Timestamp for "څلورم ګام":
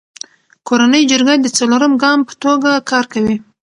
1.57-2.19